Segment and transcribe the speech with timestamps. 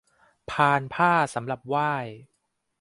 [0.51, 1.93] พานผ้าสำหรับไหว้